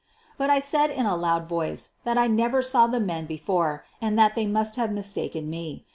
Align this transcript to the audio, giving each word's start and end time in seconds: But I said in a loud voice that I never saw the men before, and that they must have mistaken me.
But 0.35 0.49
I 0.49 0.59
said 0.59 0.89
in 0.89 1.05
a 1.05 1.15
loud 1.15 1.47
voice 1.47 1.89
that 2.05 2.17
I 2.17 2.25
never 2.25 2.63
saw 2.63 2.87
the 2.87 2.99
men 2.99 3.27
before, 3.27 3.85
and 4.01 4.17
that 4.17 4.33
they 4.33 4.47
must 4.47 4.75
have 4.75 4.91
mistaken 4.91 5.47
me. 5.47 5.85